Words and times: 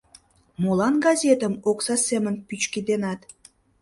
—Молан 0.61 0.95
газетым 1.05 1.53
окса 1.69 1.95
семын 2.07 2.35
пӱчкеденат? 2.47 3.19